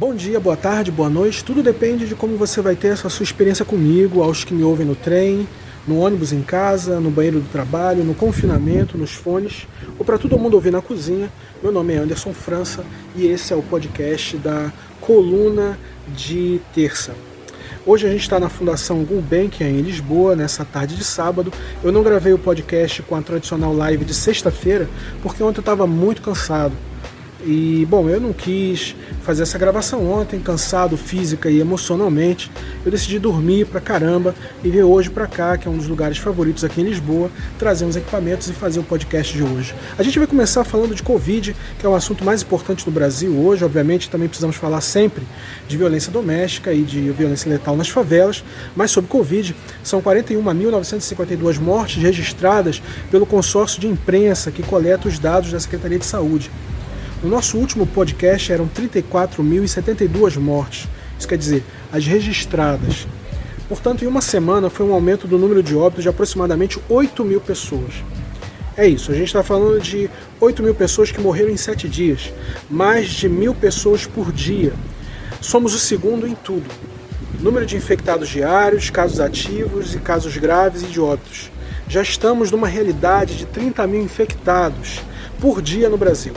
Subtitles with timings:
[0.00, 1.44] Bom dia, boa tarde, boa noite.
[1.44, 4.86] Tudo depende de como você vai ter essa sua experiência comigo, aos que me ouvem
[4.86, 5.46] no trem,
[5.86, 9.68] no ônibus em casa, no banheiro do trabalho, no confinamento, nos fones,
[9.98, 11.30] ou para todo mundo ouvir na cozinha.
[11.62, 12.82] Meu nome é Anderson França
[13.14, 15.78] e esse é o podcast da Coluna
[16.16, 17.14] de Terça.
[17.84, 21.52] Hoje a gente está na Fundação Gulbenkian em Lisboa, nessa tarde de sábado.
[21.84, 24.88] Eu não gravei o podcast com a tradicional live de sexta-feira,
[25.22, 26.72] porque ontem eu estava muito cansado.
[27.44, 32.50] E, bom, eu não quis fazer essa gravação ontem, cansado física e emocionalmente.
[32.84, 36.18] Eu decidi dormir pra caramba e vir hoje pra cá, que é um dos lugares
[36.18, 39.74] favoritos aqui em Lisboa, trazer uns equipamentos e fazer o podcast de hoje.
[39.98, 43.34] A gente vai começar falando de Covid, que é o assunto mais importante do Brasil
[43.38, 43.64] hoje.
[43.64, 45.24] Obviamente, também precisamos falar sempre
[45.66, 48.44] de violência doméstica e de violência letal nas favelas,
[48.76, 55.52] mas sobre Covid, são 41.952 mortes registradas pelo consórcio de imprensa que coleta os dados
[55.52, 56.50] da Secretaria de Saúde.
[57.22, 60.88] No nosso último podcast eram 34.072 mortes,
[61.18, 61.62] isso quer dizer,
[61.92, 63.06] as registradas.
[63.68, 67.38] Portanto, em uma semana foi um aumento do número de óbitos de aproximadamente 8 mil
[67.38, 67.92] pessoas.
[68.74, 70.08] É isso, a gente está falando de
[70.40, 72.32] 8 mil pessoas que morreram em 7 dias,
[72.70, 74.72] mais de mil pessoas por dia.
[75.42, 76.70] Somos o segundo em tudo.
[77.38, 81.50] Número de infectados diários, casos ativos e casos graves e de óbitos.
[81.86, 85.02] Já estamos numa realidade de 30 mil infectados
[85.40, 86.34] por dia no Brasil,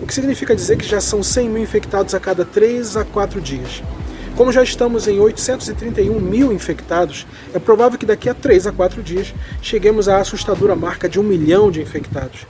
[0.00, 3.40] o que significa dizer que já são 100 mil infectados a cada 3 a 4
[3.40, 3.82] dias.
[4.34, 9.02] Como já estamos em 831 mil infectados, é provável que daqui a 3 a 4
[9.02, 12.46] dias cheguemos à assustadora marca de um milhão de infectados.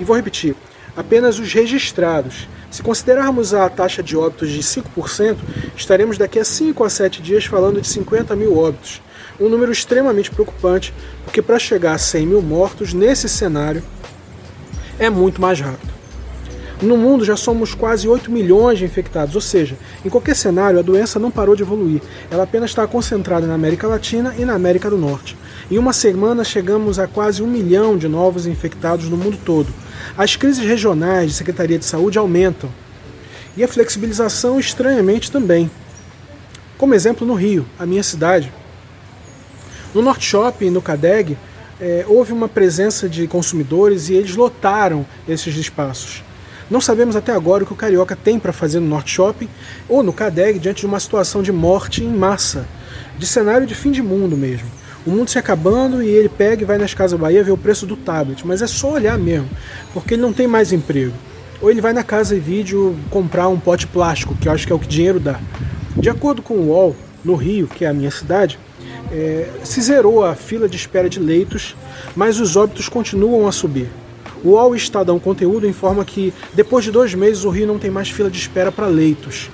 [0.00, 0.54] E vou repetir,
[0.96, 2.48] apenas os registrados.
[2.70, 5.36] Se considerarmos a taxa de óbitos de 5%,
[5.76, 9.02] estaremos daqui a 5 a 7 dias falando de 50 mil óbitos.
[9.40, 13.82] Um número extremamente preocupante, porque para chegar a 100 mil mortos nesse cenário,
[15.00, 15.90] é muito mais rápido.
[16.82, 20.82] No mundo já somos quase 8 milhões de infectados, ou seja, em qualquer cenário a
[20.82, 24.88] doença não parou de evoluir, ela apenas está concentrada na América Latina e na América
[24.88, 25.36] do Norte.
[25.70, 29.68] Em uma semana chegamos a quase um milhão de novos infectados no mundo todo.
[30.16, 32.70] As crises regionais de Secretaria de Saúde aumentam
[33.56, 35.70] e a flexibilização estranhamente também.
[36.78, 38.50] Como exemplo, no Rio, a minha cidade.
[39.94, 41.36] No Norte Shopping, no CADEG,
[41.80, 46.22] é, houve uma presença de consumidores e eles lotaram esses espaços.
[46.70, 49.48] Não sabemos até agora o que o Carioca tem para fazer no Norte Shopping
[49.88, 52.66] ou no CADEG diante de uma situação de morte em massa,
[53.18, 54.68] de cenário de fim de mundo mesmo.
[55.04, 57.86] O mundo se acabando e ele pega e vai nas Casas Bahia ver o preço
[57.86, 59.48] do tablet, mas é só olhar mesmo,
[59.94, 61.14] porque ele não tem mais emprego.
[61.60, 64.72] Ou ele vai na Casa e Vídeo comprar um pote plástico, que eu acho que
[64.72, 65.40] é o que dinheiro dá.
[65.96, 68.58] De acordo com o UOL, no Rio, que é a minha cidade,
[69.10, 71.74] é, se zerou a fila de espera de leitos,
[72.14, 73.88] mas os óbitos continuam a subir.
[74.42, 78.08] O UOL Estadão Conteúdo informa que depois de dois meses o Rio não tem mais
[78.08, 79.50] fila de espera para leitos.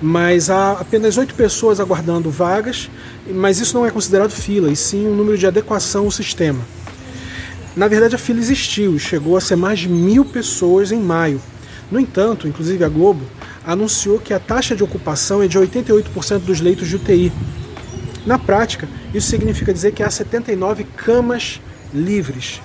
[0.00, 2.90] Mas há apenas oito pessoas aguardando vagas,
[3.28, 6.60] mas isso não é considerado fila, e sim um número de adequação ao sistema.
[7.76, 11.40] Na verdade, a fila existiu, chegou a ser mais de mil pessoas em maio.
[11.90, 13.22] No entanto, inclusive a Globo
[13.64, 17.32] anunciou que a taxa de ocupação é de 88% dos leitos de UTI,
[18.24, 21.60] na prática, isso significa dizer que há 79 camas
[21.92, 22.60] livres.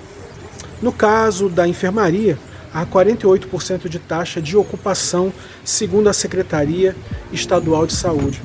[0.81, 2.37] No caso da enfermaria,
[2.73, 6.95] há 48% de taxa de ocupação, segundo a Secretaria
[7.31, 8.41] Estadual de Saúde.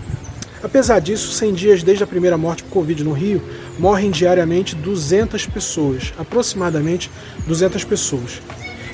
[0.62, 3.42] Apesar disso, 100 dias desde a primeira morte por Covid no Rio,
[3.78, 7.10] morrem diariamente 200 pessoas, aproximadamente
[7.46, 8.40] 200 pessoas.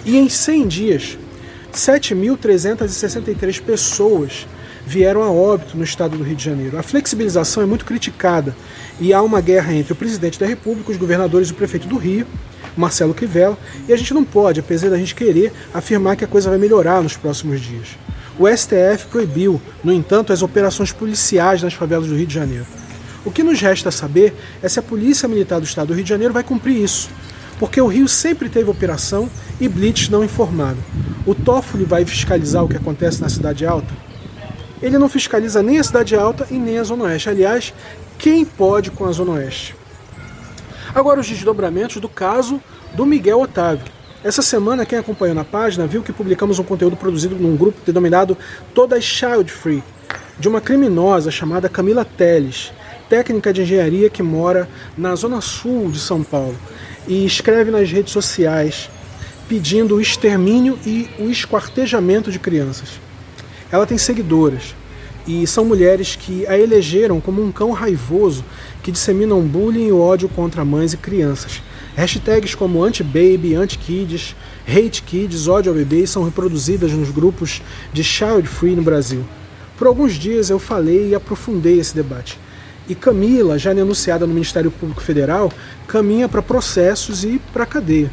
[0.05, 1.19] E em 100 dias,
[1.73, 4.47] 7.363 pessoas
[4.89, 6.79] vieram a óbito no estado do Rio de Janeiro.
[6.79, 8.57] A flexibilização é muito criticada
[8.99, 11.99] e há uma guerra entre o presidente da República, os governadores e o prefeito do
[11.99, 12.27] Rio,
[12.75, 16.49] Marcelo Crivella, e a gente não pode, apesar da gente querer, afirmar que a coisa
[16.49, 17.99] vai melhorar nos próximos dias.
[18.39, 22.67] O STF proibiu, no entanto, as operações policiais nas favelas do Rio de Janeiro.
[23.27, 26.09] O que nos resta saber é se a Polícia Militar do Estado do Rio de
[26.09, 27.11] Janeiro vai cumprir isso,
[27.59, 29.29] porque o Rio sempre teve operação
[29.61, 30.79] e blitz não informado.
[31.27, 34.08] O Toffoli vai fiscalizar o que acontece na Cidade Alta?
[34.83, 37.29] Ele não fiscaliza nem a Cidade Alta e nem a Zona Oeste.
[37.29, 37.75] Aliás,
[38.19, 39.75] quem pode com a Zona Oeste?
[40.95, 42.61] Agora, os desdobramentos do caso
[42.95, 43.87] do Miguel Otávio.
[44.25, 48.37] Essa semana, quem acompanhou na página viu que publicamos um conteúdo produzido num grupo denominado
[48.75, 49.83] Todas Child Free,
[50.39, 52.73] de uma criminosa chamada Camila Teles,
[53.09, 56.57] técnica de engenharia que mora na zona sul de São Paulo
[57.07, 58.91] e escreve nas redes sociais
[59.49, 63.01] pedindo o extermínio e o esquartejamento de crianças.
[63.71, 64.75] Ela tem seguidoras
[65.27, 68.43] e são mulheres que a elegeram como um cão raivoso
[68.83, 71.63] que disseminam bullying e ódio contra mães e crianças.
[71.95, 74.35] Hashtags como anti-baby, anti-kids,
[74.67, 77.61] hate kids, ódio ao bebê são reproduzidas nos grupos
[77.93, 79.23] de child free no Brasil.
[79.77, 82.39] Por alguns dias eu falei e aprofundei esse debate.
[82.89, 85.53] E Camila, já denunciada no Ministério Público Federal,
[85.87, 88.11] caminha para processos e para cadeia.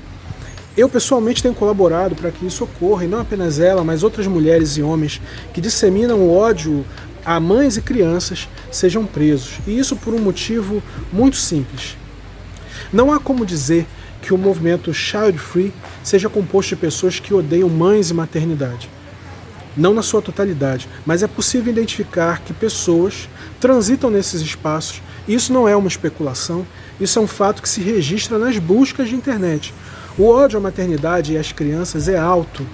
[0.77, 4.77] Eu pessoalmente tenho colaborado para que isso ocorra, e não apenas ela, mas outras mulheres
[4.77, 5.21] e homens
[5.53, 6.85] que disseminam ódio
[7.25, 9.59] a mães e crianças sejam presos.
[9.65, 11.97] E isso por um motivo muito simples.
[12.91, 13.87] Não há como dizer
[14.21, 15.73] que o movimento Child Free
[16.03, 18.89] seja composto de pessoas que odeiam mães e maternidade.
[19.77, 23.29] Não na sua totalidade, mas é possível identificar que pessoas
[23.59, 25.01] transitam nesses espaços.
[25.27, 26.65] Isso não é uma especulação,
[26.99, 29.73] isso é um fato que se registra nas buscas de internet.
[30.17, 32.65] O ódio à maternidade e às crianças é alto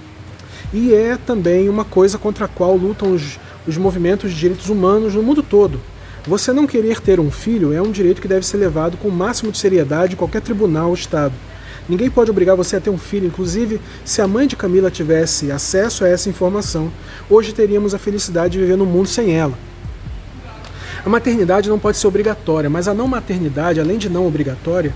[0.72, 3.36] e é também uma coisa contra a qual lutam os,
[3.66, 5.80] os movimentos de direitos humanos no mundo todo.
[6.24, 9.12] Você não querer ter um filho é um direito que deve ser levado com o
[9.12, 11.34] máximo de seriedade em qualquer tribunal ou Estado.
[11.88, 15.50] Ninguém pode obrigar você a ter um filho, inclusive se a mãe de Camila tivesse
[15.50, 16.92] acesso a essa informação,
[17.28, 19.58] hoje teríamos a felicidade de viver num mundo sem ela.
[21.04, 24.94] A maternidade não pode ser obrigatória, mas a não maternidade, além de não obrigatória,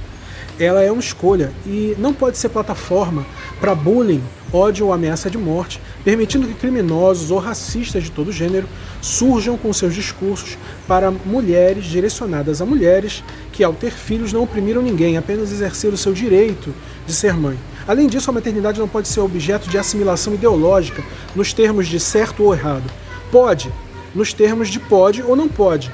[0.58, 3.26] ela é uma escolha e não pode ser plataforma
[3.60, 4.22] para bullying,
[4.52, 8.68] ódio ou ameaça de morte, permitindo que criminosos ou racistas de todo gênero
[9.02, 10.56] surjam com seus discursos
[10.86, 13.22] para mulheres direcionadas a mulheres
[13.52, 16.74] que, ao ter filhos, não oprimiram ninguém, apenas exerceram o seu direito
[17.06, 17.58] de ser mãe.
[17.86, 21.02] Além disso, a maternidade não pode ser objeto de assimilação ideológica
[21.34, 22.90] nos termos de certo ou errado.
[23.30, 23.72] Pode,
[24.14, 25.92] nos termos de pode ou não pode,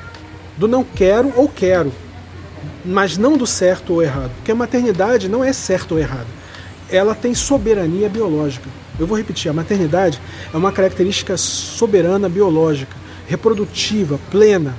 [0.56, 1.92] do não quero ou quero,
[2.84, 6.26] mas não do certo ou errado, porque a maternidade não é certo ou errado.
[6.90, 8.68] Ela tem soberania biológica.
[8.98, 10.20] Eu vou repetir, a maternidade
[10.52, 12.96] é uma característica soberana biológica,
[13.26, 14.76] reprodutiva, plena,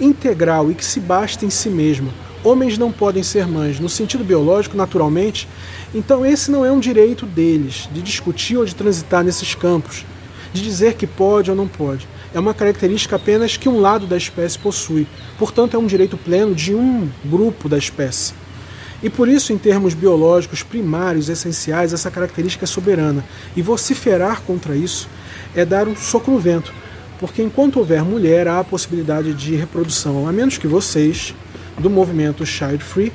[0.00, 2.12] integral e que se basta em si mesma.
[2.42, 5.48] Homens não podem ser mães, no sentido biológico, naturalmente,
[5.94, 10.04] então esse não é um direito deles, de discutir ou de transitar nesses campos,
[10.56, 14.16] de dizer que pode ou não pode é uma característica apenas que um lado da
[14.16, 15.06] espécie possui,
[15.38, 18.34] portanto, é um direito pleno de um grupo da espécie.
[19.02, 23.24] E por isso, em termos biológicos primários, essenciais, essa característica é soberana.
[23.56, 25.08] E vociferar contra isso
[25.54, 26.74] é dar um soco no vento,
[27.18, 31.34] porque enquanto houver mulher, há a possibilidade de reprodução, a menos que vocês,
[31.78, 33.12] do movimento Child Free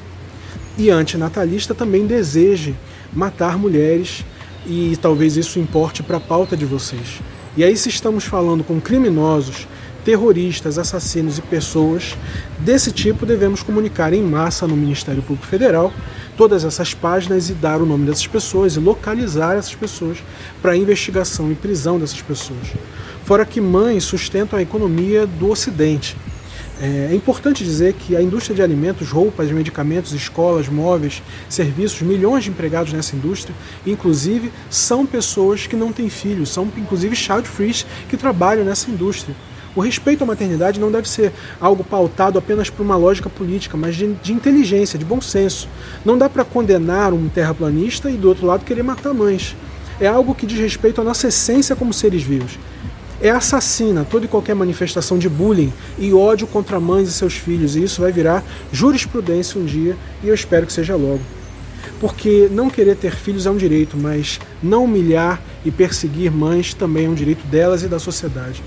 [0.79, 2.75] e antinatalista, também desejem
[3.13, 4.23] matar mulheres
[4.65, 7.21] e talvez isso importe para a pauta de vocês.
[7.57, 9.67] E aí, se estamos falando com criminosos,
[10.03, 12.17] terroristas, assassinos e pessoas
[12.59, 15.91] desse tipo, devemos comunicar em massa no Ministério Público Federal
[16.37, 20.17] todas essas páginas e dar o nome dessas pessoas e localizar essas pessoas
[20.61, 22.67] para investigação e prisão dessas pessoas.
[23.23, 26.15] Fora que mães sustentam a economia do Ocidente.
[26.81, 32.43] É, é importante dizer que a indústria de alimentos, roupas, medicamentos, escolas, móveis, serviços, milhões
[32.43, 33.55] de empregados nessa indústria,
[33.85, 37.71] inclusive, são pessoas que não têm filhos, são inclusive child free
[38.09, 39.35] que trabalham nessa indústria.
[39.75, 43.95] O respeito à maternidade não deve ser algo pautado apenas por uma lógica política, mas
[43.95, 45.69] de, de inteligência, de bom senso.
[46.03, 49.55] Não dá para condenar um terraplanista e, do outro lado, querer matar mães.
[49.99, 52.57] É algo que diz respeito à nossa essência como seres vivos
[53.21, 57.75] é assassina toda e qualquer manifestação de bullying e ódio contra mães e seus filhos,
[57.75, 61.21] e isso vai virar jurisprudência um dia, e eu espero que seja logo.
[61.99, 67.05] Porque não querer ter filhos é um direito, mas não humilhar e perseguir mães também
[67.05, 68.63] é um direito delas e da sociedade.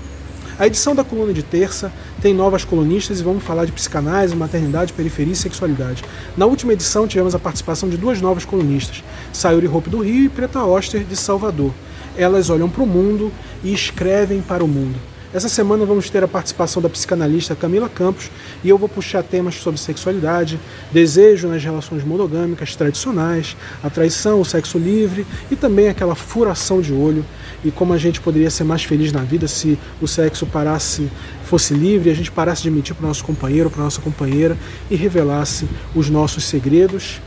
[0.57, 4.93] A edição da coluna de terça tem novas colunistas e vamos falar de psicanálise, maternidade,
[4.93, 6.01] periferia e sexualidade.
[6.37, 10.29] Na última edição tivemos a participação de duas novas colunistas, Sayuri Hope do Rio e
[10.29, 11.73] Preta Oster de Salvador.
[12.17, 13.31] Elas olham para o mundo
[13.63, 14.95] e escrevem para o mundo.
[15.35, 18.31] Essa semana vamos ter a participação da psicanalista Camila Campos
[18.63, 20.57] e eu vou puxar temas sobre sexualidade,
[20.93, 26.93] desejo nas relações monogâmicas tradicionais, a traição, o sexo livre e também aquela furação de
[26.93, 27.25] olho
[27.65, 31.11] e como a gente poderia ser mais feliz na vida se o sexo parasse,
[31.43, 34.57] fosse livre, a gente parasse de mentir para o nosso companheiro, para nossa companheira
[34.89, 37.19] e revelasse os nossos segredos.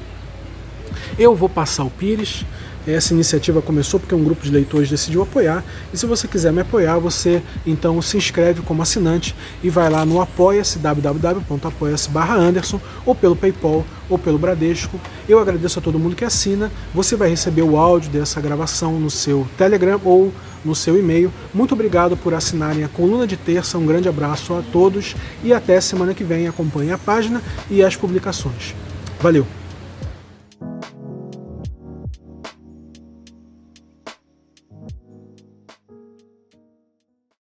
[1.18, 2.47] Eu vou passar o Pires
[2.87, 5.64] essa iniciativa começou porque um grupo de leitores decidiu apoiar.
[5.92, 10.04] E se você quiser me apoiar, você então se inscreve como assinante e vai lá
[10.04, 14.99] no apoia-se www.apoia-se Anderson ou pelo PayPal ou pelo Bradesco.
[15.28, 16.70] Eu agradeço a todo mundo que assina.
[16.94, 20.32] Você vai receber o áudio dessa gravação no seu Telegram ou
[20.64, 21.32] no seu e-mail.
[21.52, 23.78] Muito obrigado por assinarem a coluna de terça.
[23.78, 26.49] Um grande abraço a todos e até semana que vem.
[26.49, 28.75] Acompanhe a página e as publicações.
[29.20, 29.58] Valeu!